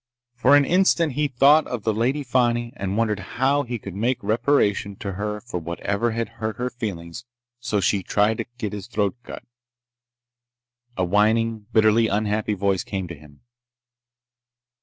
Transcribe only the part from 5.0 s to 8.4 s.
her for whatever had hurt her feelings so she'd try